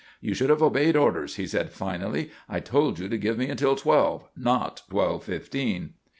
[0.19, 2.31] "You should have obeyed orders," he said finally.
[2.49, 5.93] "I told you to give me until twelve; not twelve fifteen."